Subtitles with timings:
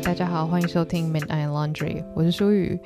[0.00, 2.78] 大家好，欢迎收听 Midnight Laundry，我是舒雨，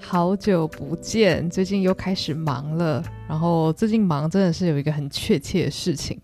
[0.00, 3.02] 好久不见，最近又开始忙了。
[3.28, 6.18] 然后最近忙真的是有一个很确切的事情，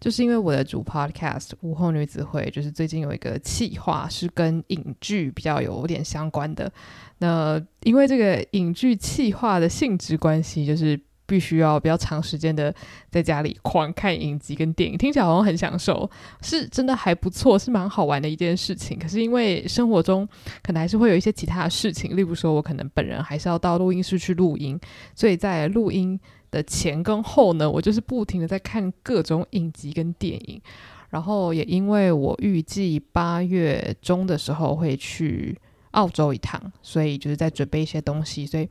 [0.00, 6.72] 就是因为我的主 Podcast 午后女子会，就是最近有一个企划是跟影剧比较有点相关的。
[7.18, 10.98] 那因为这个影剧企划的性质关系，就是。
[11.28, 12.74] 必须要比较长时间的
[13.10, 18.98] 在家里狂看影集跟电影，听起来好像很享受，是真的还不错，是蛮好玩的一件事情。
[18.98, 20.26] 可是因为生活中
[20.62, 24.80] 可能还是会有一些其他的事情，例如说我可能本人还是要到录音室去录音，
[25.14, 26.18] 所以在录音
[26.50, 30.58] 的前跟后呢，我就是不停的在看各种影集跟电影。
[31.10, 35.54] 然后也因为我预计八月中的时候会去
[35.90, 38.66] 澳洲一趟，所以就是在准备一些东西，所以。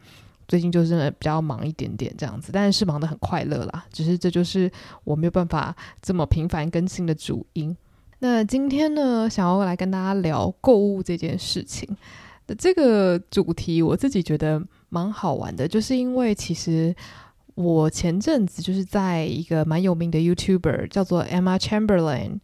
[0.48, 3.86] 最近就真的比较忙一点点这样子，但是忙得很快乐啦。
[3.92, 4.72] 只是这就是
[5.04, 7.76] 我没有办法这么频繁更新的主因。
[8.20, 11.88] 那今天呢，想要来跟大家聊购物这件事情
[12.48, 16.96] 的这个主题，我自己觉得蛮好玩的，就是因为其实
[17.54, 22.40] 我前阵子就是在一个蛮有名的 YouTuber 叫做 Emma Chamberlain，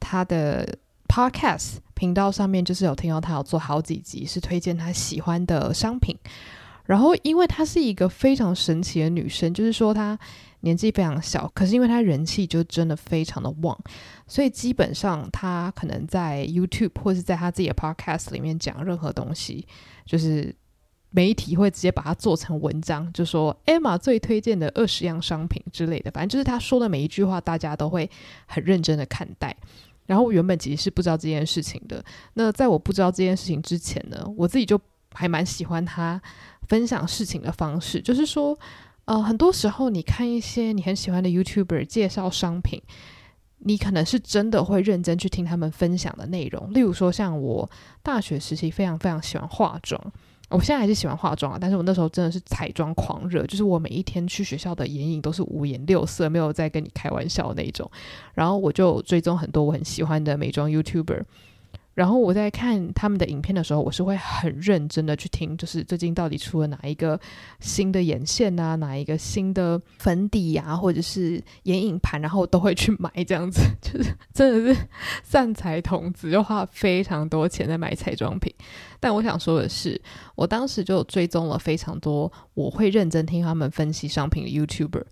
[0.00, 6.16] 他的 Podcast 频道上面，就是有听到他有做好几集是推荐他喜欢的商品。
[6.84, 10.18] 然后，因为她是一个非常神奇的女生，就是说她
[10.60, 13.78] 年纪非常小，可是因为她人气就真的非常的旺，
[14.26, 19.66] 所以基本上她可能在 YouTube 或是在她自己的 Podcast 里面讲任何东西，
[20.04, 20.54] 就是
[21.10, 28.10] 媒体会直接把它做成文章，就说 Emma 最推荐的二十样商品之类的，反正就是她说的每一句话，大家都会
[28.46, 29.56] 很认真的看待。
[30.06, 34.78] 然后我原本其实是不知道这件事情的，那在我不知道这件事情之前呢，我自己就
[35.14, 36.20] 还蛮喜欢他。
[36.68, 38.56] 分享事情的方式，就是说，
[39.04, 42.80] 呃，很多时候你看一些你很喜欢的 YouTuber 介绍商品，
[43.58, 46.72] 你可能是真的会认真去听他们分享的内容。
[46.72, 47.68] 例如说，像我
[48.02, 50.00] 大学时期非常非常喜欢化妆，
[50.48, 57.90] 我现在还是喜欢化妆啊，但是我那时候真的是彩妆狂热，就是我每一天去学校的眼影都是五颜六色，没有在跟你开玩笑的那种。
[58.34, 61.24] 然后我就追踪很多我很喜欢的美妆 YouTuber。
[61.94, 67.20] 然后我在看他们的影片的时候，我是会很认真的去听，就是最近到底出了哪一个
[67.60, 74.80] 新的眼线啊，哪一个新的粉底呀、啊，或者是眼影盘，然后都会去买这样子， 就是真的是
[75.22, 78.50] 散财童子，就花非常多钱在买彩妆品。
[78.98, 80.00] 但我想说的是，
[80.34, 85.04] 我当时就追踪了非常多，我会认真听他们分析商品的 YouTuber，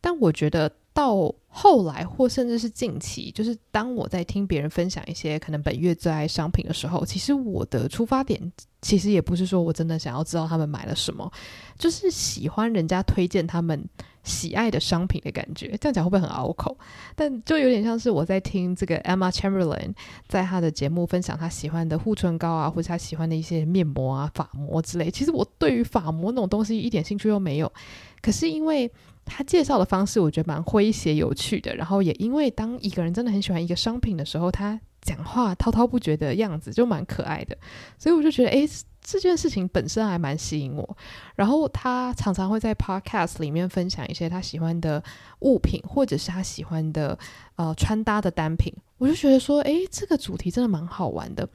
[0.00, 0.70] 但我觉得。
[0.96, 8.40] 到后来，或甚至是近期，就是当我在听别人分享一些可能本月最爱商品的时候，其实我的出发点
[8.80, 11.30] 其实也不是说我真的想要知道他们买了什么，
[11.78, 13.86] 就是喜欢人家推荐他们
[14.24, 15.76] 喜爱的商品的感觉。
[15.78, 16.74] 这样讲会不会很拗口？
[17.14, 19.94] 但就有点像是我在听这个 Emma Chamberlain
[20.28, 25.10] 在他的节目分享他喜欢的护唇膏啊，或者他喜欢的一些面膜啊、发膜之类。
[25.10, 27.70] 其实我对于发膜那种东西一点兴趣都没有，
[28.22, 28.90] 可是因为。
[29.26, 37.58] 他介绍的方式我觉得蛮诙谐有趣的，然后也因为当一个人真的很喜欢一个商品的时候，他讲话滔滔不绝的样子就蛮可爱的，
[37.98, 38.68] 所以我就觉得，诶，
[39.02, 40.96] 这件事情本身还蛮吸引我。
[41.34, 45.02] 然后他常常会在 podcast 里面分享一些他喜欢的
[45.40, 47.18] 物品，或者是他喜欢的
[47.56, 51.48] 呃穿搭的单品，我就觉得说，诶，这个主题真的蛮好玩的，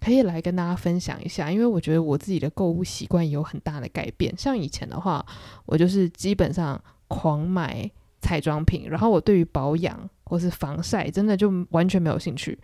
[0.00, 1.50] 可以来跟大家分享一下。
[1.50, 5.24] 因为我觉得我自己的购物习惯有很大的改变，像以前的话，
[5.64, 6.82] 我就是基本上。
[7.08, 12.56] 狂买彩妆品，然后我对于保养或是防晒真的就完全没有兴趣。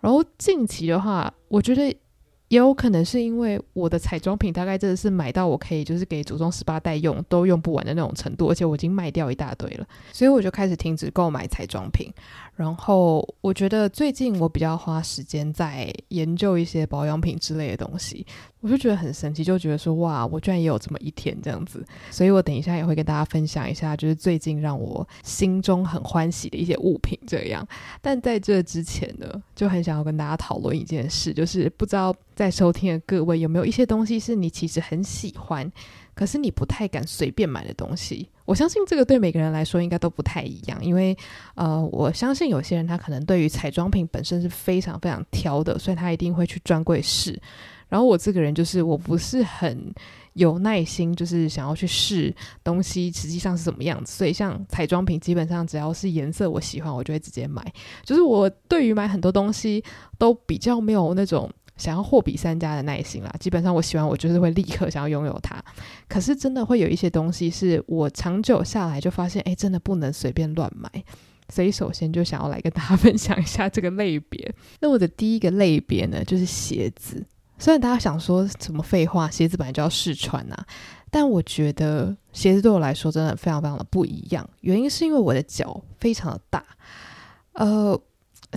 [0.00, 1.96] 然后近期的话，我觉得。
[2.48, 12.08] 也有可能是因为我的彩妆品大概真的是买到我可以就是给祖宗十八代用都用不完的那种程度，而且我已经卖掉一大堆了，所以我就开始停止购买彩妆品。
[12.56, 18.26] 然后我觉得最近我比较花时间在研究一些保养品之类的东西，
[18.60, 21.84] 我就觉得很神奇，就觉得说哇，我居然也有这么一天这样子。
[22.10, 27.66] 所以我等一下也会跟大家分享一下，就是最近让我心中很欢喜的一些物品这样。
[28.00, 32.14] 但在这之前呢，就很想要跟大家讨论一件事，就是不知道。
[32.34, 35.72] 在收听的各位，有没有一些东西是你其实很喜欢，
[36.16, 38.28] 可是你不太敢随便买的东西？
[38.46, 41.14] 我相信这个对每个人来说应该都不太一样，因为
[41.56, 47.38] 呃，我相信有些人他可能对于彩妆品本身是非常非常挑的，所以他一定会去专柜试。
[47.88, 49.92] 然后我这个人就是我不是很
[50.32, 52.34] 有耐心，就是想要去试
[52.64, 57.62] 东西实际上是什么样子，所以像彩妆品基本上只要是颜色我喜欢，我就会直接买。
[58.02, 59.84] 就是我对于买很多东西
[60.16, 61.50] 都比较没有那种。
[61.76, 65.62] 想要货比三家的耐心啦，基本上我喜欢，我就是会立刻想要拥有它。
[66.08, 70.90] 可是真的会有一些东西是我长久下来就发现，哎，真的不能随便乱买。
[71.48, 74.52] 所以首先就想要来跟大家分享一下这个类别。
[74.80, 77.24] 那我的第一个类别呢，就是鞋子。
[77.58, 80.66] 虽然大家想说什么废话，鞋子本来就要试穿呐、啊，
[81.10, 84.46] 但我觉得鞋子对我来说真的非常非常的不一样。
[84.62, 86.62] 原因是因为我的脚非常的大，
[87.52, 87.98] 呃，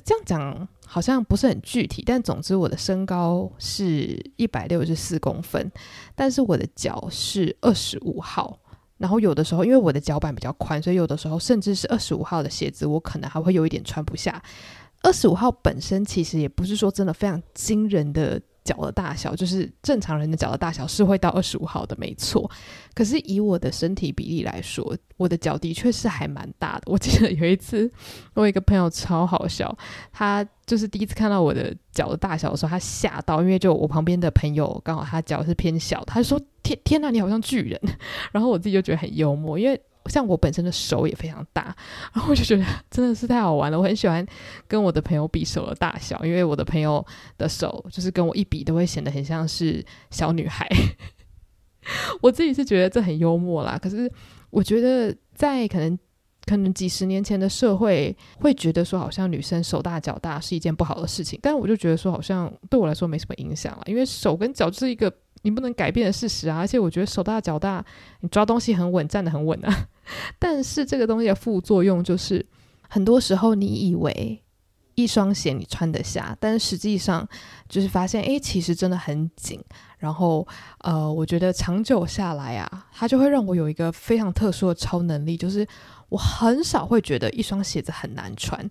[0.04, 5.72] 这样讲好像不是很具体，但总之我的身高是一百六十四公分，
[6.16, 8.58] 但是我的脚是二十五号。
[8.98, 14.42] 然后有的时候因为我的脚板比较宽，所以有的时候甚至是二十五号的鞋子，我可能还会有一点穿不下。
[15.04, 18.42] 二十五号本身其实也不是说真的非常惊人的。
[18.70, 22.50] 脚的大小就是正常人的脚的大小是会到二十五号的，没错。
[22.94, 26.84] 可是以我的身体比例来说，我的脚的确是还蛮大的。
[26.86, 27.90] 我记得有一次，
[28.36, 29.76] 我一个朋友超好笑，
[30.12, 37.82] 他就是第一次看到我的脚的大小的时候，他吓到，因为就我旁边的朋友刚好他脚是偏小，他就说：“天天哪，你好像巨人。
[38.32, 39.82] ”然后我自己就觉得很幽默，因为。
[40.06, 41.76] 像我本身的手也非常大，
[42.14, 43.78] 然后我就觉得真的是太好玩了。
[43.78, 44.26] 我很喜欢
[44.68, 47.06] 跟我的朋友比手的大小，因为我的朋友
[47.38, 50.68] 的手就是跟我一比都会显得很像是小女孩。
[52.22, 54.12] 我自己是觉得这很幽默啦，可是
[54.50, 55.98] 我觉得在可能
[56.46, 65.14] 可能几十年前的社会，会觉得说好像女生手大脚大是一件不好的事情，但我就觉得说好像对我来说没什么影响了，因为手跟脚就是一个。
[65.42, 66.58] 你不能改变的事实啊！
[66.58, 67.84] 而且我觉得手大脚大，
[68.22, 69.88] 你抓东西很稳，站得很稳啊。
[70.38, 72.46] 但是这个东西的副作用就是，
[72.88, 74.42] 很多时候你以为
[74.96, 77.28] 一双鞋你穿得下，但实际上
[77.68, 79.64] 就是发现，诶，其实真的很紧。
[79.98, 80.48] 然后，
[80.80, 85.68] 呃，我觉得长久下来啊，它就会让我有一个非常特殊的超能力，就是
[86.08, 88.70] 我很少会觉得一双鞋子很难穿。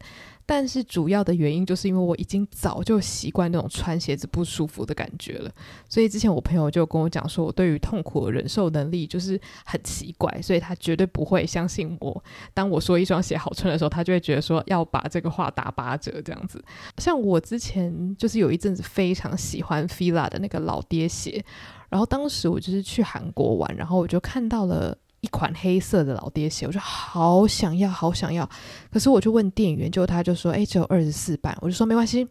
[0.50, 5.52] 但是主要的原因就是因为我已经早就习惯那种穿鞋子不舒服的感觉了，
[5.90, 12.24] 所以之前我朋友就跟我讲说，我对于痛苦的忍受能力就是很奇怪，所以他绝对不会相信我。
[12.54, 16.64] 当我说一双鞋好穿的时候，他就会觉得说要把这个话打八折这样子。
[16.96, 21.44] 像我之前就是有一阵子非常喜欢 Fila 的那个老爹鞋，
[21.90, 24.96] 然后当时我就是去韩国玩，然后我就看到了。
[25.20, 28.48] 一款黑色的老爹鞋，我就好想要，好想要。
[28.92, 32.26] 可是我就问店员，结果他就说：“哎，只有二十四半。”我就说：“没关系，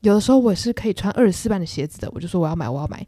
[0.00, 3.06] 有的时候我是可以穿二十四半的鞋子的。”我就说：“我要买，我要买。”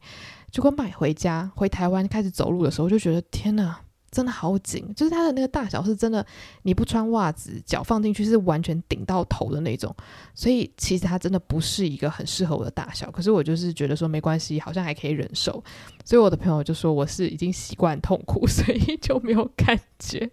[0.50, 3.78] 结果买回家，回台湾开始走路的时候，我就觉得天哪！
[4.10, 6.24] 真的好紧，就是它的那个大小是真的，
[6.62, 9.94] 你不穿袜子，脚放进去是完全顶到头的那种，
[10.34, 13.10] 所以其实它真的不是一个很适合我的大小。
[13.10, 15.62] 可是我就是觉得说没关系，好像还可以忍受，
[16.06, 20.30] 所以我的朋友就说我是已经习惯痛苦，所以就没有感觉。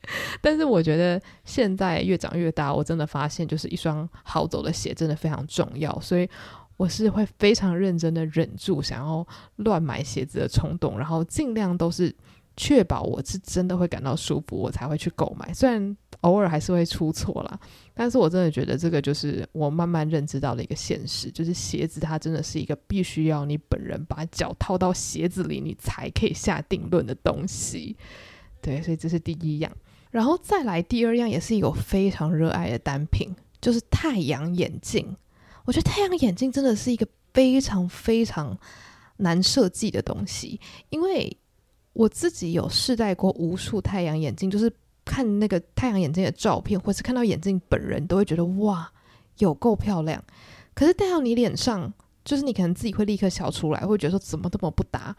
[0.40, 6.26] 但是我觉得现在越长越大，我真的发现就是一双好走的鞋真的非常重要，所以
[6.78, 9.26] 我是会非常认真的忍住想要
[9.56, 12.16] 乱买鞋子的冲动，然后尽量都是。
[12.60, 15.54] 确保我是真的会感到舒服，我才会去购买。
[15.54, 17.60] 虽然偶尔还是会出错啦，
[17.94, 27.96] 但是我真的觉得这个就是我慢慢认知到的一个现实，就是鞋子它真的是一个必须要你本人把脚套到鞋子里，你才可以下定论的东西。
[28.60, 29.70] 对，所以这是第一样。
[30.10, 35.16] 然后再来第二样，也是一个非常热爱的单品，就是太阳眼镜。
[35.64, 38.58] 我觉得太阳眼镜真的是一个非常非常
[39.18, 40.60] 难设计的东西，
[40.90, 41.36] 因为。
[41.98, 44.72] 我自己有试戴过无数太阳眼镜，就是
[45.04, 48.88] 看那个太阳眼镜的照片，或是看到眼镜本人，都会觉得哇，
[49.38, 50.22] 有够漂亮。
[50.74, 51.92] 可是戴到你脸上，
[52.24, 55.12] 就是你可能自己会立刻笑出来，会觉得说怎么这么不搭。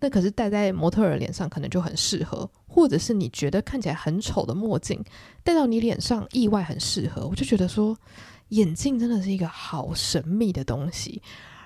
[0.00, 5.00] 那可是戴在模特儿脸上，可能就很适合，或者是你觉得看起来很丑的墨镜，
[5.44, 7.28] 戴到你脸上意外很适合。
[7.28, 7.96] 我就觉得说，
[8.48, 11.22] 眼镜真的是一个好神秘的东西。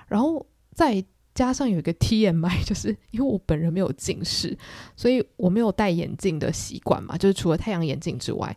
[0.07, 1.03] 然后在
[1.39, 4.57] 加上有一个 TMI， 就是因为我本人没有近视，
[4.97, 7.17] 所以我没有戴眼镜的习惯嘛。
[7.17, 8.53] 就是除了太阳眼镜之外，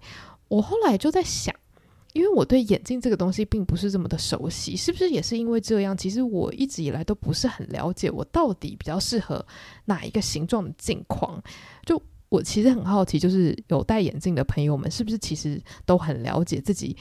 [0.49, 1.55] 我后来就在想，
[2.13, 5.97] 因为我对眼镜这个东西并不是这么的熟悉，是不是也是因为这样？
[5.97, 9.47] 其实我一直以来都不是很了解我到底比较适合
[9.85, 11.41] 哪一个形状的镜框。
[11.87, 16.97] 就我其实很好奇，就是有戴眼镜的朋友们，是不是其实都很了解自己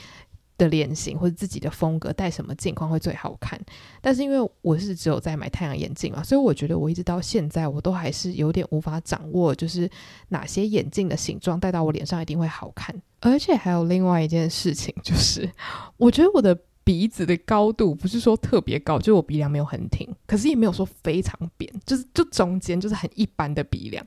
[0.62, 3.60] 的脸型或者自己的风格，戴什么镜框会最好看？
[4.00, 9.90] 但是因为我是只有在买太阳眼镜嘛，所以我觉得我一直到现在我都还是有点无法掌握，就是
[10.28, 12.96] 哪些眼镜的形状戴到我脸上一定会好看。
[13.22, 15.50] 而且还有另外一件事情，就是
[15.98, 24.06] 我觉得我的鼻子的高度不是说特别高，就是我鼻梁没有很挺，可是也没有说非常扁，就是就中间就是很一般的鼻梁。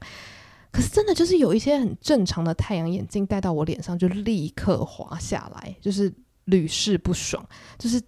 [0.70, 6.12] 可是真的就是有一些很正常的太阳眼镜戴到我脸上就立刻滑下来，就是。
[6.46, 7.46] 屡试不爽，
[7.78, 8.00] 就是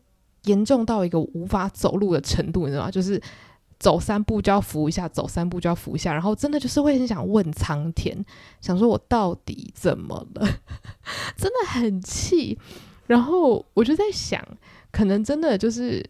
[0.45, 2.91] 严重到一个无法走路的程度，你知道吗？
[2.91, 3.21] 就是
[3.79, 8.25] 走三步就要扶一下，走三步就要扶一下，然后真的就是会很想问苍天，
[8.61, 10.47] 想说我到底怎么了？
[11.37, 12.59] 真的很气。
[13.07, 14.45] 然后我就在想，
[14.91, 16.05] 可能真的就是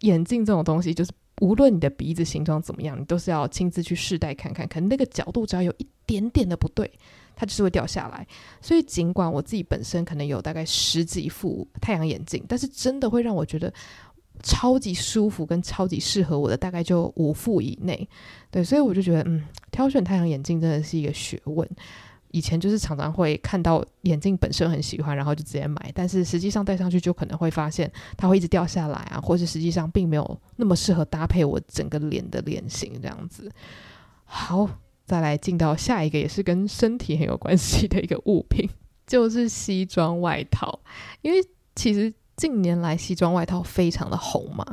[0.00, 6.90] 眼镜这种东西，就是无论你的鼻子形状怎么样，你都是要亲自去试戴看看，可能那个角度只要有一点点的不对，
[7.36, 8.26] 它就是会掉下来。
[8.60, 13.72] 所以尽管我自己本身可能有大概十几副太阳眼镜，但是真的会让我觉得。
[14.42, 18.06] 超级舒服跟超级适合我的大概就五副以内，
[18.50, 21.66] 对，所以我就觉得，嗯，挑选太阳眼镜真的是一个学问。
[22.32, 33.48] 以前就是常常会看到眼镜本身很喜欢，然后就直接买，但是实际上戴上去就可能会发现它会一直掉下来啊，或是实际上并没有那么适合搭配我整个脸的脸型这样子。
[34.24, 34.68] 好，
[35.04, 38.68] 再来进到下一个也是跟身体很有关系的一个物品，
[39.06, 40.80] 就是西装外套，
[41.22, 41.38] 因为
[41.74, 42.12] 其实。
[42.36, 44.66] 近年来西装外套非常的红嘛，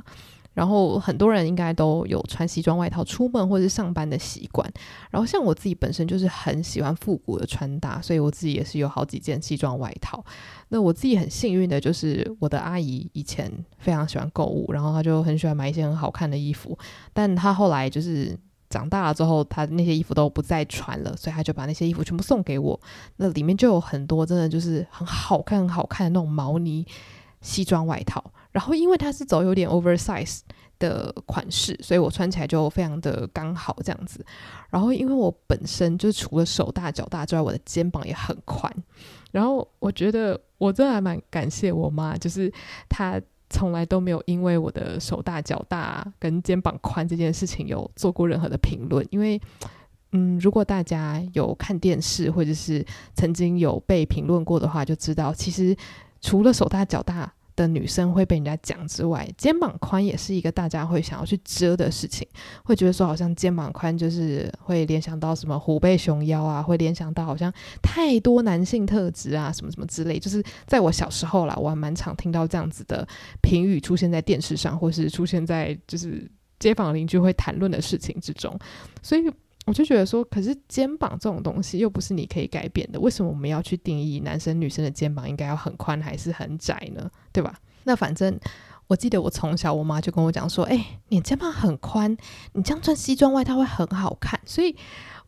[0.56, 4.68] 然后很多人应该都有穿西装外套出门或者是上班的习惯。
[5.12, 10.26] 然后像我自己本身就是很喜欢复古的穿搭，所以我自己也是有好几件西装外套。
[10.70, 13.48] 那我自己很幸运的就是我的阿姨以前
[13.78, 16.76] 非常喜欢购物，然后她就很喜欢买一些很好看的衣服，
[17.14, 18.36] 但她后来就是
[18.72, 22.80] 长大了之后，他那些衣服都不再穿了，所以他就把那些衣服全部送给我。
[23.18, 26.88] 那里面就有很多真的就是很好看、很好看的那种毛呢。
[27.44, 30.42] 西装外套，然后因为它是走有点 oversize
[30.78, 34.24] 的款式，所以我穿起来就非常的刚好这样子。
[34.70, 38.72] 然后因为我本身就除了手大脚大之外，我的肩膀也很宽。
[39.32, 42.54] 然后我觉得我真的还蛮感谢我妈，就是
[42.88, 43.20] 她
[43.52, 49.06] 从来都没有因为我的手大脚大跟肩膀宽这件事情有做过任何的评论。
[49.12, 49.40] 因为
[50.14, 55.78] 嗯，如果大家有看电视或者是曾经有被评论过的话，就知道其实。
[56.24, 62.28] 除了手大脚大的女生会被人家讲之外，肩膀宽也是一个大家会想要去遮的事情，
[62.64, 70.18] 会觉得说好像肩膀宽就是会联想到什么虎背熊腰啊，会联想到好像太多男性特质啊，什么什么之类。
[70.20, 73.08] 就是在我小时候啦，我还蛮常听到这样子的
[73.42, 78.58] 评语出现在电视上，或是出现在就是街坊邻居会谈论的事情之中，
[79.02, 79.22] 所以。
[79.68, 87.10] 我就觉得说，可是肩膀这种东西又不是你可以改变的，为什么我们要去定义男生女生的肩膀应该要很宽还是很窄呢？
[87.32, 87.56] 对吧？
[87.84, 88.38] 那反正
[88.88, 92.18] 我记得我从小我妈就跟我讲说，哎，你肩膀很宽，
[92.54, 94.40] 你这样穿西装外套会很好看。
[94.46, 94.76] 所以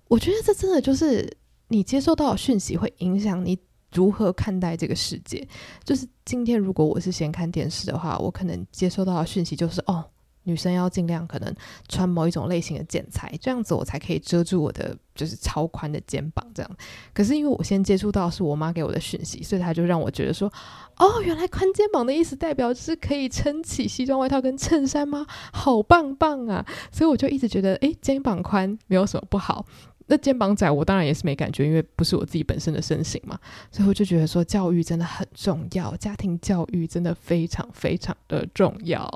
[0.07, 1.37] 我觉得这真的就是
[1.67, 3.57] 你接受到的讯息会影响你
[3.93, 5.47] 如何看待这个世界。
[5.83, 10.03] 就是今天如果我是先看电视的话，我可能接收到的讯息就是哦。
[10.43, 11.55] 女生要尽量可能
[11.87, 16.45] 穿某一种类型的剪裁，这样子我才可以遮住我的就是超宽的肩膀。
[16.53, 16.71] 这样，
[17.13, 20.51] 可是因为我先接触到是我妈给我的讯息，所以她就让我觉得说，
[20.97, 25.25] 哦，原来宽肩膀的意思代表是可以撑起西装外套跟衬衫吗？
[25.51, 26.65] 好棒棒啊！
[26.91, 29.65] 所以我就一直觉得，诶，肩膀宽没有什么不好。
[30.07, 33.39] 那肩膀窄，我当然也是没感觉，因为不是我自己本身的身形嘛。
[33.71, 39.09] 所以我就觉得说，教育真的很重要，家庭教育真的非常非常的重要。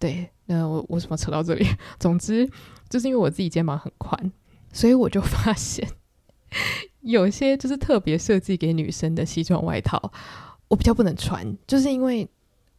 [0.00, 0.28] 对。
[0.50, 1.66] 呃我我怎么扯到这里？
[1.98, 2.48] 总之，
[2.88, 4.32] 就是因为我自己肩膀很宽，
[4.72, 5.88] 所以我就 发现
[7.00, 10.12] 有些就是特别设计给女生的西装外套，
[10.68, 12.28] 我比较不能穿，就是因为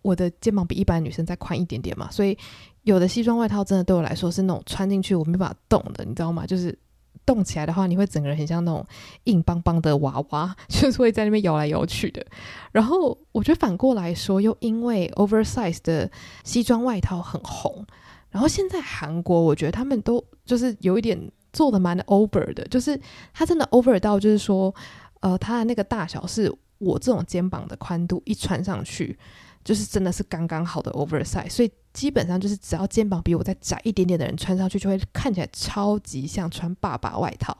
[0.02, 2.38] 我的肩膀比一般女生再宽一点点嘛，所以
[2.84, 6.46] 有的西装外套真的对我来说是那种穿进去我没办法动的，你知道吗？
[6.46, 6.78] 就是。
[7.26, 8.86] 动起来的话，你会整个人很像那种
[9.26, 12.26] 硬邦邦的娃娃， 就是会在那边摇来摇去的。
[12.72, 16.10] 然后我觉得反过来说，又因为 oversize 的
[16.44, 17.86] 西装外套很红，
[18.30, 23.00] 然后现在韩国我觉得他们都就是有一点做的蛮 over 的，就是
[23.34, 24.74] 它真的 over 到就是说，
[25.20, 29.18] 呃，它的那个大小是我这种肩膀的宽度，一穿上去
[29.64, 31.72] 就是真的是刚刚好的 oversize，所以。
[31.94, 37.58] 基本上就是只要肩膀比我再窄一点点的人穿上去，就会看起来超级像穿爸爸外套。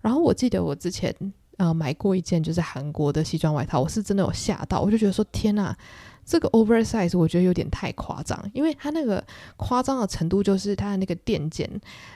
[0.00, 1.14] 然后我记得我之前
[1.56, 5.76] 呃买过一件就是韩国的西装外套，我是真的有吓到，我就觉得说天呐。
[6.24, 9.24] 这个 oversize 我觉得有点太夸张，因为它那个
[9.56, 11.68] 夸张的程度就是它的那个垫肩，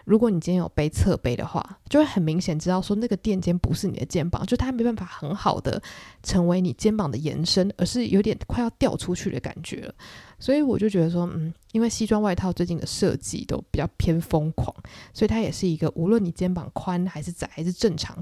[0.05, 5.81] 如果你今天有背侧背的话，就会很明显知道说那个垫肩不是你的肩膀，就它没办法很好的
[6.23, 9.93] 成为你肩膀的延伸，而是有点快要掉出去的感觉。
[10.39, 14.75] 所以我就觉得说，嗯，因为西装外套最近的设计都比较偏疯狂，
[15.13, 18.17] 所以它也是一个无论你肩膀宽还是窄还是正常，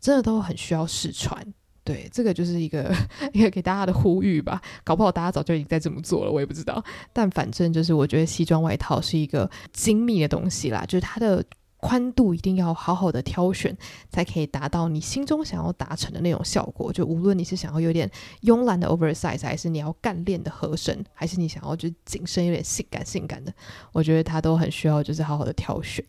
[0.00, 1.54] 真的都很需要试穿。
[1.84, 2.90] 对，这个就是一个
[3.34, 4.58] 一个给大家的呼吁吧。
[4.82, 6.82] 搞不好大家早就已经在这么做了，我也不知道。
[7.12, 11.44] 但反正就是，我觉得西装外套是一个精密的东西啦，就是它的
[11.76, 13.76] 宽度一定要好好的挑选，
[14.08, 16.90] 才可以达到你心中想要达成的那种效果。
[16.90, 18.10] 就无论你是想要有点
[18.44, 23.52] 慵懒的 oversize，还是你要干练的合身，还是你想要就是紧身有点性感性感的，
[23.92, 26.02] 我觉得它都很需要就是好好的挑选。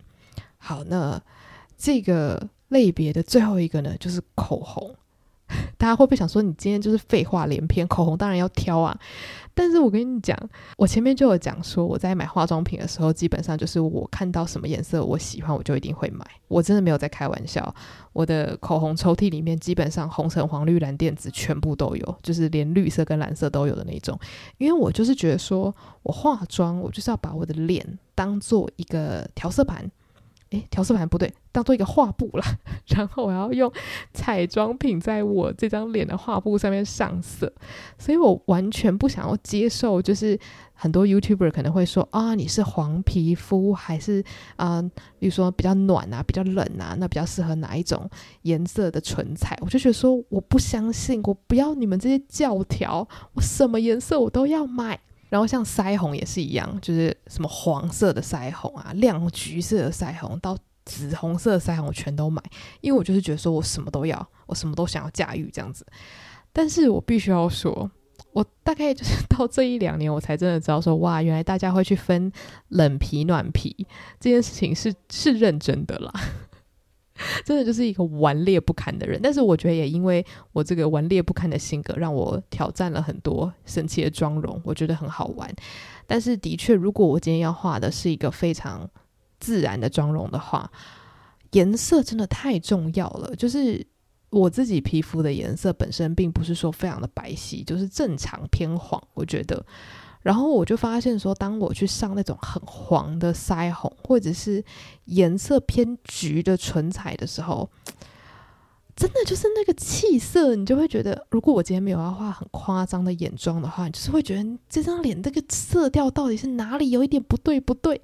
[0.58, 1.22] 好，那
[1.78, 4.96] 这个类别的最后一个呢，就是口红。
[5.78, 7.88] 大家会不会想说，你今天就是废话连篇？
[7.88, 8.98] 口红当然要挑啊！
[9.54, 10.38] 但是我跟你讲，
[10.78, 16.26] 我前面就有讲说，我在买化妆品的时候，基本上就是我看到什么颜色我喜欢，我就一定会买。
[16.48, 17.74] 我真的没有在开玩笑。
[18.12, 24.20] 我的口红抽屉里面，基本上红橙黄绿蓝靛紫全部都有，就是连绿色跟蓝色都有的那种。
[24.58, 25.74] 因为我就是觉得说，
[26.04, 29.90] 我化妆，我就是要把我的脸当做一个调色盘。
[30.52, 32.46] 诶，调色盘不对，当做一个画布啦。
[32.88, 33.72] 然后我要用
[34.14, 37.52] 彩妆品在我这张脸的画布上面上色，
[37.98, 40.40] 所以我完全不想要接受，就是
[40.74, 44.24] 很多 YouTuber 可能会说啊，你是黄皮肤还是
[44.56, 44.82] 啊，
[45.18, 48.08] 比如说比较暖啊，比较冷啊，那比较适合哪一种
[48.44, 49.58] 颜色的唇彩？
[49.62, 55.00] 我就觉得说，我不相信，我不要你们这些教条，我什么颜色我都要买。
[55.30, 62.42] 然后像腮红也是一样，就是什么黄色的腮红啊，亮橘色的腮红到紫红色的腮红，我全都买，
[62.82, 65.86] 因为我就是觉得说我什么都要，我什么都想要驾驭这样子。
[66.54, 67.90] 但是我必须要说，
[68.32, 72.32] 我大概就是到这一两年，我才真的知道说，哇，原来大家会去分
[72.70, 73.76] 冷皮暖皮
[74.20, 76.14] 这件事情是是认真的啦。
[77.46, 85.50] 真的就是一个顽劣不堪的人，但是我觉得也因为我这个顽劣不堪的性格，让我挑战了很多神奇的妆容，我觉得很好玩。
[86.06, 88.90] 但是的确，如果我今天要画的是一个非常
[89.40, 90.70] 自然的妆容的话，
[91.52, 93.36] 颜色真的太重要了。
[93.36, 93.86] 就是
[94.30, 99.66] 我自己皮肤的颜色本身并不是说非常的白皙，就是正常偏黄，我觉得。
[100.26, 104.64] 然后我就发现说，当我去上那种很黄的腮红，或者是
[105.06, 107.70] 颜色偏橘的唇彩的时候，
[108.96, 118.02] 真的就是那个气色，你就会觉得，如果我今天没有要画很夸张的眼妆的话，你就是会觉得这张脸这个色调到底是哪里有一点不对不对，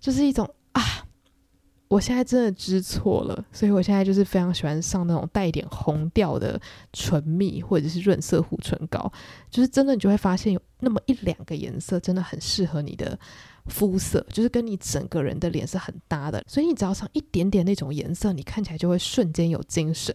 [0.00, 0.82] 就是一种啊。
[1.90, 6.58] 我现在真的知错了，所以我现在就是非常喜欢上那种带一点红调的
[6.92, 9.12] 唇蜜或者是润色护唇膏，
[9.50, 13.18] 就是真的你就会发现有那么一两个颜色真的很适合你的
[13.66, 20.14] 肤色，就是跟你整个人的脸是很搭的，所以你只要上一点点那种颜色，你看起来就会瞬间有精神。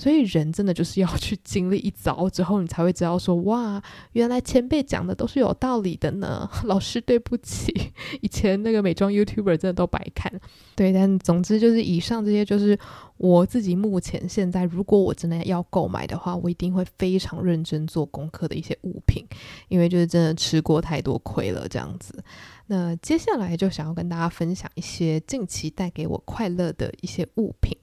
[0.00, 3.82] 所以人真的就是要去经历一遭之后，你才会知道说，哇，
[4.12, 6.48] 原来前辈讲的都是有道理的呢。
[6.64, 10.32] 老师对不起， 以前那个美妆 YouTuber 真的都白看。
[10.74, 12.78] 对，但总之就是以上这些就是
[13.18, 19.22] 我自己目前现在，如果我真的要购买的话，我一定会非常认真做功课的一些物品，
[19.68, 22.24] 因为就是真的吃过太多亏了这样子。
[22.68, 27.76] 那接下来就想要跟大家分享一些近期带给我快乐的一些物品。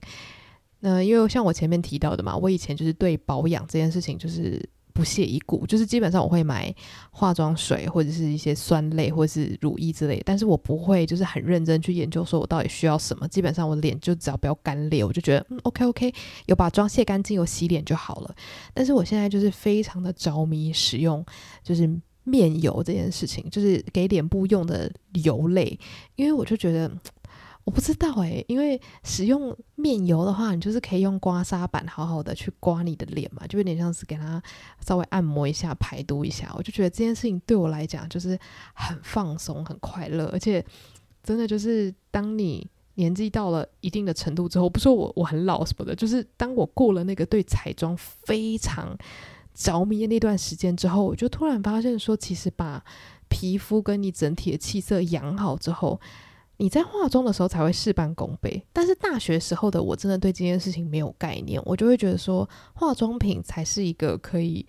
[0.90, 4.58] 那因为像我前面提到的嘛，我以前就是对保养这件事情就是
[4.94, 6.74] 不屑一顾，就是基本上我会买
[7.12, 13.28] 化妆水或者是一些酸类或者是乳液之类，但是我不会就是很认真去研究说我到底需要什么。
[13.28, 16.14] 基本上我脸就只要不要干裂，我就觉得嗯 OK OK，
[16.46, 18.36] 有把妆卸干净，有洗脸就好了。
[18.74, 21.24] 但是我现在就是非常的着迷使用
[21.64, 21.88] 就是
[22.24, 24.92] 面油这件事情，就是给脸部用的
[25.24, 25.78] 油类，
[26.16, 26.92] 因为我就觉得。
[27.68, 34.42] 我不知道诶、因为使用面油的话，你就是可以用刮痧板好好的去刮你的脸嘛，就有点像是给它
[34.86, 36.50] 稍微按摩一下、排毒一下。
[36.56, 38.40] 我就觉得这件事情对我来讲就是
[38.74, 40.66] 很放松、很快乐，而且
[41.22, 48.98] 真的就是当你年纪到了一定的程度之后，不说我我很老什么的，就是当我过了那个对彩妆非常
[49.54, 52.82] 着迷的那段时间之后，我就突然发现说，其实把
[53.28, 56.00] 皮肤跟你整体的气色养好之后。
[56.58, 64.66] 你在化妆的时候才会事半功倍，但是大学时候的我真的对这件事情没有概念，我就会觉得说化妆品才是一个可以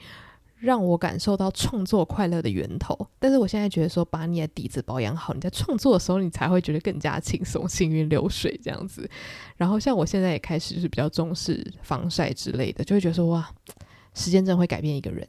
[0.58, 2.94] 让我感受到创作快乐的源头。
[3.18, 9.08] 但是我现在觉得说，把你的底子保养好，你在创作的时候你才会觉得更加轻松，行云流水这样子。
[9.56, 13.50] 然后像我现在也开始是比较重视防晒之类的，就会觉得说哇。
[14.18, 15.26] 时间真的会改变一个人，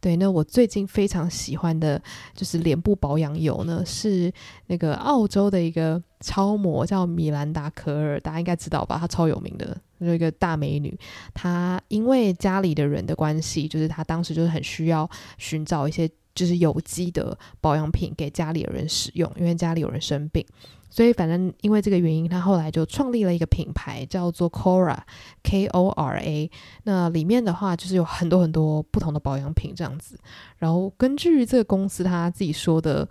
[0.00, 0.16] 对。
[0.16, 2.02] 那我最近非常喜欢的
[2.34, 4.32] 就是脸部保养油呢，是
[4.66, 8.98] 那个澳洲的一个超模叫米兰达·可尔，大家应该知道吧？
[8.98, 10.98] 她超有名的，有一个大美女。
[11.32, 20.44] 她因为家里的人的关系，就是她当时就是很需要寻找一些就是有机的保养品给家里的人使用，因为家里有人生病。
[20.88, 26.50] 所以，反正因为这个原因，他后来就创立了一个品牌，叫做 Kora，K O R A。
[26.82, 30.20] 那里面的话，就是有很多很多不同的保养品这样子。
[30.58, 33.08] 然后，根据这个公司他自己说的，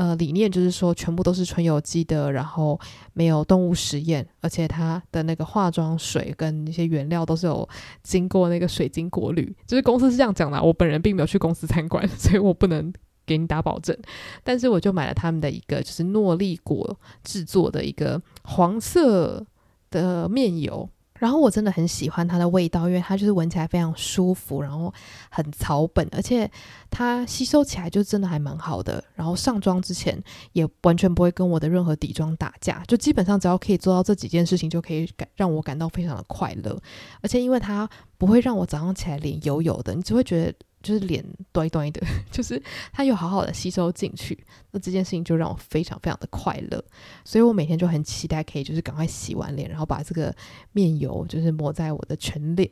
[0.00, 2.80] 呃理念就是说全部都是纯有机的，然后
[3.12, 7.68] 没有动物实验，而且它的那个化妆水跟一些原料都是有
[8.02, 12.90] 经过那个水晶过滤，就是公司是这样讲的，我本人并没有去公司参观， 所以我不能
[13.26, 13.94] 给你打保证。
[14.42, 19.44] 但是我就买了他们的一个就是诺丽果制作的一个黄色
[19.90, 20.88] 的面油。
[21.20, 24.92] 然后我真的很喜欢它的味道，因为它就是闻起来非常舒服，然后
[25.30, 26.50] 很草本，而且
[26.90, 29.04] 它吸收起来就真的还蛮好的。
[29.14, 30.20] 然后上妆之前
[30.52, 36.76] 也完全不会跟我的任何底妆打架，就基本上只要可以做到这几件事情，就可以感让我感到非常的快乐。
[37.20, 40.54] 而且因为它不会让我早上起来脸油油的，你只会觉得。
[40.82, 42.00] 就是脸端端的，
[42.32, 42.60] 就是
[42.92, 44.38] 它又好好的吸收进去，
[44.70, 46.82] 那这件事情就让我非常非常的快乐，
[47.24, 50.34] 所以我每天就很期待可以就是赶快洗完脸，然后把这个
[50.72, 52.70] 面油就是抹在我的全脸。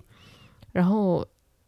[0.72, 1.26] 然后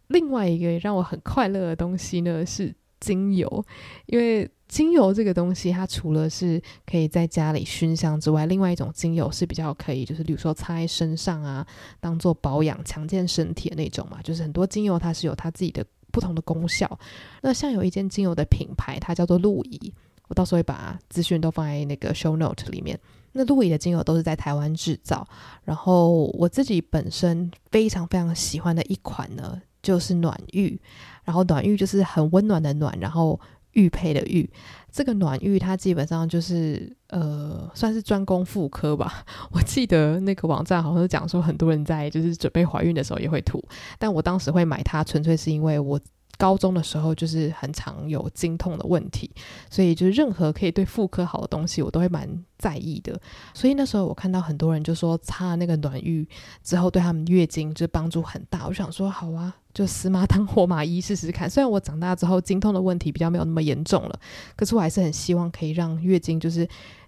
[0.08, 3.64] 另外一个让我很快乐的东西呢是精油，
[4.06, 11.66] 因为精油这个东西它除了是可以在家里熏香之外，另外一种精油是比较可以就是比如说擦在身上啊，
[11.98, 15.84] 当做保养强健身体的那种嘛，就是很多精油它是有它自己的。
[16.10, 16.98] 不同的功效，
[17.42, 19.92] 那像有一间精油的品牌，它叫做露仪，
[20.28, 22.98] 我到时候会把资讯都放在那个 show note 里面。
[23.32, 25.26] 那露仪的精油都是在台湾制造，
[25.64, 30.76] 然后我自己本身非常非常喜欢的一款呢，就是暖玉，
[31.22, 33.38] 然后暖玉就是很温暖的暖，然后
[33.72, 34.48] 玉佩的玉。
[34.90, 39.24] 这个暖玉它基本上就是呃，算是专攻妇科吧。
[39.52, 43.62] 我记得那个网站好像讲说，很多人在就是准备怀孕的时候也会涂，
[43.98, 46.00] 但我当时会买它，纯粹是因为我。
[46.40, 49.30] 高中的时候就是很常有经痛的问题，
[49.68, 52.26] 所以就是任何可以对妇科好的东西，我都会蛮
[52.56, 53.20] 在意的。
[53.52, 56.26] 所以那时候我看到很多人就说擦那个暖浴
[56.64, 61.48] 之后对他们月经就帮助很大，我想说好啊，就死马当活马医试试看。
[61.50, 64.18] 虽然我长大之后经痛的问题比较没有那么严重了，
[64.56, 66.66] 可是我还是很希望可以让月经就是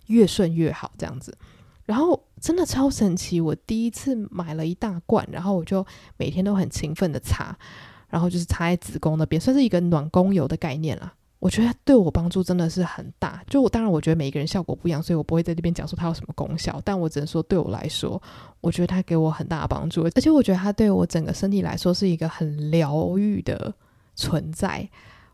[0.09, 1.35] 越顺越好这样子。
[1.87, 5.85] 然后真的超神奇，我第一次买了一大罐，然后我就
[6.19, 7.57] 每天都很勤奋的擦。
[8.13, 11.15] 然后就是插在子宫那边，算是一个暖宫油的概念啦。
[11.39, 13.43] 我觉得对我帮助真的是很大。
[13.49, 16.79] 就我当然，我觉得每一个人效果不一样，所以我不会在这边讲说它有什么功效。
[16.85, 18.23] 但我只能说，对我来说，
[18.61, 23.75] 我觉得它给我很大的帮助，而且我觉得它对我整个身体来说是一个很疗愈的
[24.15, 24.87] 存在。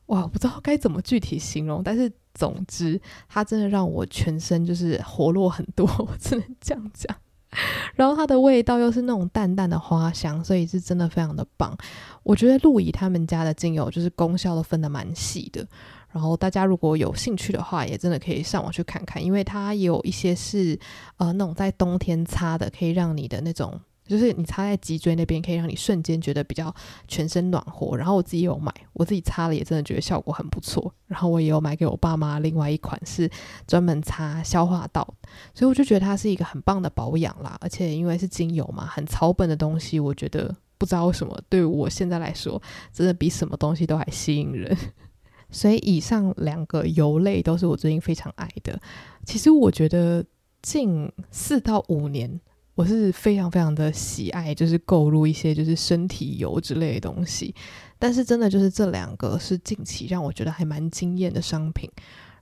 [0.07, 7.15] 哇，我不知道该怎么具体形容，但是总之，它真的让我全身就是活络很多， 我只能这样讲。
[7.95, 11.77] 然后它的味道又是那种淡淡的花香，所以是真的非常的棒。
[12.23, 15.67] 我觉得露仪他们家的精油就是功效都分的蛮细的。
[16.11, 20.79] 然后大家如果有兴趣的话，也真的可以上网去看看，因为它有一些是
[21.17, 23.81] 呃那种在冬天擦的，可以让你的那种。
[24.09, 26.75] 就是你擦在脊椎那边，可以让你瞬间觉得比较
[27.07, 27.97] 全身暖和。
[27.97, 30.93] 然后我自己有买，我自己擦了也真的觉得效果很不错。
[31.07, 33.31] 然后我也有买给我爸妈，另外一款是
[33.67, 35.07] 专门擦消化道，
[35.55, 37.57] 所以我就觉得它是一个很棒的保养啦。
[37.61, 42.61] 而且因为是精油嘛，很草本的东西，我觉得不知道为什么对我现在来说，
[42.93, 44.77] 真的比什么东西都还吸引人。
[45.51, 48.81] 所以以上两个油类都是我最近非常爱的。
[49.25, 50.25] 其实我觉得
[50.63, 52.41] 近四到五年。
[52.79, 57.53] 我是非常非常的喜爱，就是购入一些就是身体油之类的东西，
[57.99, 61.91] 但是真的就是这两个是近期让我觉得还蛮惊艳的商品。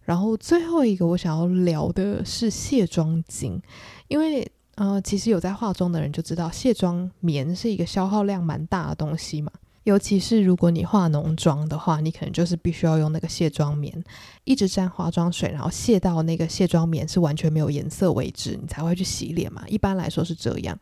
[0.03, 3.59] 然后最后一个我想要聊的是卸妆巾，
[4.09, 9.51] 因为呃，其实有在化妆的人就知道，卸妆棉是一个消耗量蛮大的东西嘛。
[9.87, 14.03] 尤其是如果你化浓妆的话，你可能就是必须要用那个卸妆棉，
[14.42, 19.62] 一直沾化妆水，然后卸到那个卸妆棉是完全没有颜色为止，你才会去洗脸嘛。
[19.68, 20.77] 一般来说是这样。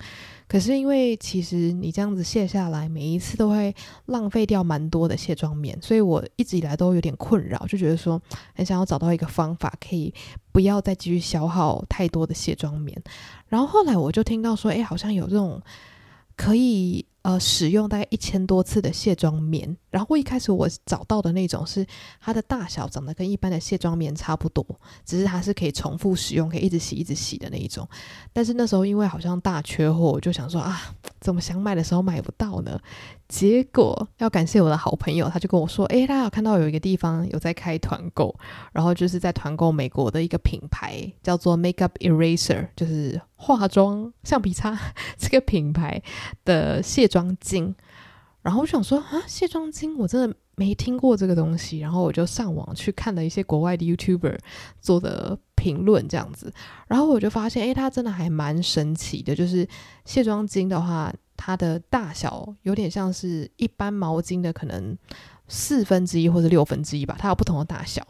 [0.49, 3.75] 可是因为其实你这样子卸下来，每一次都会
[4.07, 8.19] 浪费掉蛮多的卸妆棉，所以我一直以来都有点困扰，就觉得说
[8.55, 10.15] 很想要找到一个方法，可以
[10.51, 12.99] 不要再继续消耗太多的卸妆棉。
[13.49, 15.61] 然后后来我就听到说，哎，好像有这种
[16.37, 17.05] 可以。
[17.25, 21.85] 呃，使用大概一千多次的卸妆棉，然后一开始我找到的那种是
[22.21, 24.63] 它的大小长得跟一般的卸妆棉差不多，
[25.07, 27.89] 只是它是可以重复使用，可以一直洗一直洗的那一种。
[28.31, 32.79] 但是那时候因为好像大缺货，我就想说啊，怎么想买的时候买不到呢？
[33.27, 38.35] 结果要感谢我的好朋友，他就跟我说，诶，他有看到有一个地方有在开团购，
[38.73, 44.79] 然后就是在团购美国的一个品牌叫做 Makeup Eraser，就是化妆橡皮擦
[45.17, 46.03] 这个品牌
[46.45, 47.75] 的卸妆巾。
[48.43, 54.39] 然后我想说啊，卸妆巾我真的没听过这个东西，然后我就上网去看了一些国外的 YouTuber
[54.83, 56.53] 做的评论这样子，
[56.87, 59.67] 然后我就发现，诶，它真的还蛮神奇的，就是
[60.05, 61.11] 卸妆巾的话。
[61.47, 64.97] 它的大小有点像是一般毛巾的可能
[65.47, 68.03] 四分之一或者六分之一吧，它有不同的大小。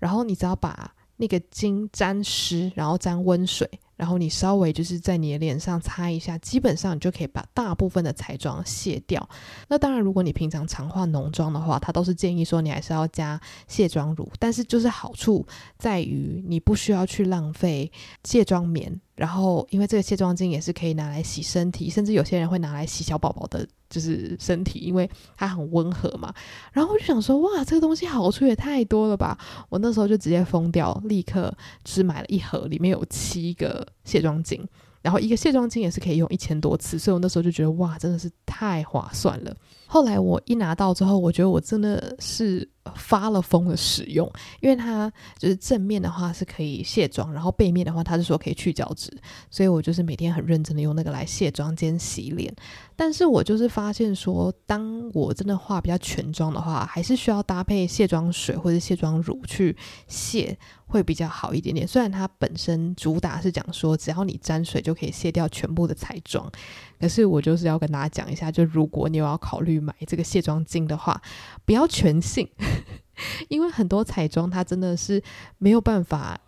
[0.00, 3.70] 然后你只要把那个巾沾湿，然后沾温水。
[4.00, 9.28] 然后你稍微就是在你的脸上擦一下，基本上你就可以把大部分的彩妆卸掉。
[9.68, 14.26] 那当然，如果你平常常化浓妆的话，它都是建议说你还是要加卸妆乳。
[14.38, 17.92] 但是就是好处在于你不需要去浪费
[18.24, 18.98] 卸妆棉。
[19.16, 26.32] 然后，因为这个卸妆巾也是可以拿来洗身体，甚至有些人会拿来洗小宝宝的，就是身体，因为它很温和嘛。
[26.72, 29.36] 然后我就想说，哇，这个东西好处也太多了吧！
[29.68, 34.60] 我那时候就直接疯掉，立刻只买了一盒，里面有七个卸妆巾，
[35.02, 39.56] 然后一个卸妆巾也是可以用一千多次，所以我那时候就觉得，哇，真的是太划算了。
[39.86, 49.10] 后来我一拿到之后，我觉得我真的是发了疯的使用，因为它就是正面的话是可以卸妆，然后背面的话它是说可以去角质，
[49.50, 52.54] 所以我就是每天很认真的用那个来卸妆兼洗脸。
[52.96, 59.74] 但是我就是发现说，当我真的化比较全妆的话，还是需要搭配卸妆水或者卸妆乳去
[60.06, 61.88] 卸，会比较好一点点。
[61.88, 66.50] 虽然它本身主打是讲说，只要你沾水就可以卸掉全部的彩妆。
[66.98, 71.18] 可是我就是要跟大家讲一下，就如果你有要考虑买这个卸妆巾的话，
[71.64, 72.46] 不要全信，
[73.48, 75.22] 因为很多彩妆它真的是
[75.58, 76.40] 没有办法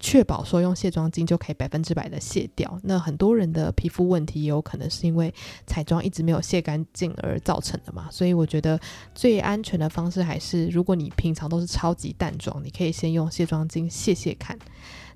[0.00, 2.78] 确保说用卸妆巾就可以百分之百的卸掉。
[2.82, 5.32] 那很多人的皮肤问题也有可能是因为
[5.66, 8.08] 彩妆一直没有卸干净而造成的嘛。
[8.10, 8.78] 所以我觉得
[9.14, 14.58] 最安全的方式还是，如果你平常都是超级淡妆，你可以先用卸妆巾卸卸看。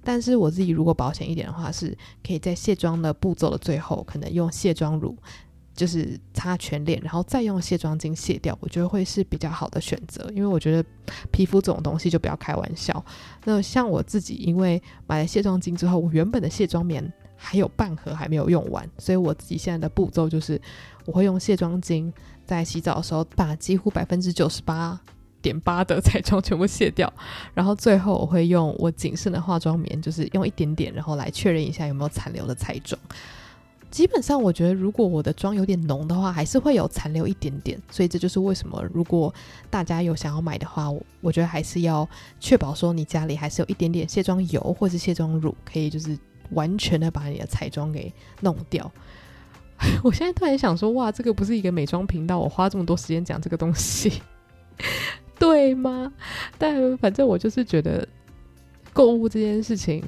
[0.04, 5.16] 但是我自己如果保险一点的话，是可以在卸妆的步骤的最后，可能用卸妆乳
[5.76, 10.28] 就是擦全脸，然后再用卸妆巾卸掉，我觉得会是比较好的选择。
[10.34, 10.84] 因为我觉得
[11.30, 13.04] 皮肤这种东西就不要开玩笑。
[13.44, 20.60] 那像我自己，因为买了卸妆巾之后，我原本的卸妆棉还有半盒还没有用完，所以我自己现在的步骤就是，
[21.04, 22.10] 我会用卸妆巾
[22.46, 24.98] 在洗澡的时候把几乎百分之九十八
[25.42, 27.12] 点八的彩妆全部卸掉，
[27.52, 32.98] 然后最后我会用我仅剩的化妆棉，就是用一点点，然后来确认一下有没有残留的彩妆。
[33.90, 37.80] 基本上我觉得，如果我的妆有点浓的话，还是会有残留一点点。
[37.90, 39.32] 所以这就是为什么，如果
[39.70, 42.08] 大家有想要买的话，我觉得还是要
[42.40, 46.18] 确保说你家里还是有一点点卸妆油或是卸妆乳，可以就是
[46.50, 48.90] 完全的把你的彩妆给弄掉。
[50.02, 54.22] 我现在突然想说，哇，这个不是一个美妆频道，我花这么多时间讲这个东西。
[55.38, 56.12] 对吗？
[56.56, 58.06] 但反正我就是觉得
[58.92, 60.02] 购物这件事情，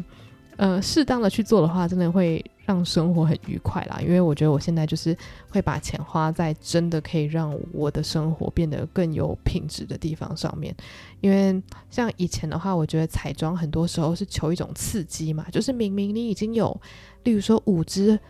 [0.57, 3.99] 呃，适当的去做的话，真的会让生活很愉快啦。
[4.03, 5.17] 因为我觉得我现在就是
[5.49, 10.75] 会把钱花在真的可以让我的生活变得更有品质的地方上面。
[11.23, 16.79] 因为像以前的话，我觉得彩妆很多时候是求一种刺激嘛，就是明明你已经有，
[17.25, 18.21] 例如说五支。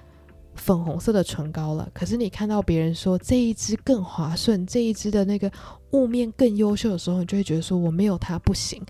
[0.54, 5.48] 粉红色的唇膏了，可是你看到别人说这一支更滑顺，这一支的那个
[5.92, 8.82] 雾面更优秀的时候，你就会觉得说我没有它不行。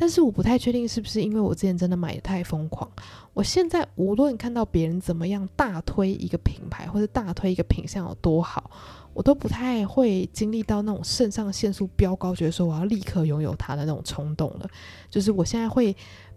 [0.00, 2.90] 但是我不太确定是不是因为我之前真的买得太疯狂。
[3.34, 8.70] 我现在无论看到别人怎么样大推一个品牌或者大推一个品相有多好，
[9.12, 14.66] 我都不太会经历到那种肾上腺素飙高，觉得说我要立刻拥有它的那种冲动了。
[15.10, 15.94] 就是我现在会。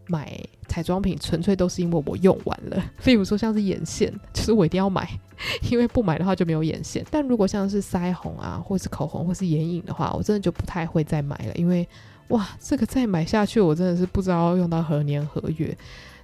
[0.08, 5.10] 买彩妆品纯粹都是因为我用完了， 比如说像是眼线，就是我一定要买，
[5.72, 7.06] 因为不买的话就没有眼线。
[7.10, 11.88] 但如果像是腮红啊，或是口红，或是眼影的话，我真的就不太会再买了，因为
[12.30, 15.78] 哇，这个再买下去，我真的是不知道要用到何年何月。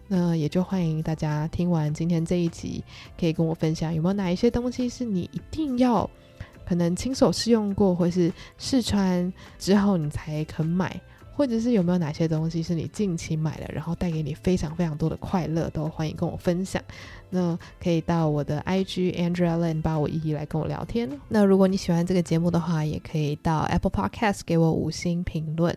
[0.08, 2.84] 那也就欢迎大家听完今天这一集，
[3.20, 6.10] 可以跟我分享有没有哪一些东西是你一定要
[6.66, 11.00] 可能亲手试用过，或是试穿之后你才肯买。
[11.40, 16.84] 或者是有没有哪些东西是你近期买了，然后带给你非常非常多的快乐，都欢迎跟我分享。
[17.30, 21.10] 那可以到我的 IG Andrea Lin 八五一一来跟我聊天。
[21.30, 25.74] 那如果你喜欢这个节目的话，也可以到 Apple Podcast 给我五星评论。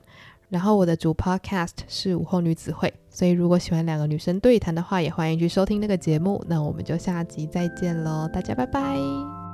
[0.49, 6.45] 然后我的主 Podcast 是午后女子会，所以如果喜欢两个女生对谈的话，也欢迎去收听那个节目。
[6.49, 9.52] 那我们就下集再见喽，大家拜拜。